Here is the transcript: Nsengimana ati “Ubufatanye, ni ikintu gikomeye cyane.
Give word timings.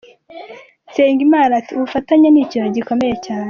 Nsengimana 0.89 1.51
ati 1.59 1.71
“Ubufatanye, 1.77 2.27
ni 2.31 2.41
ikintu 2.45 2.67
gikomeye 2.77 3.15
cyane. 3.25 3.39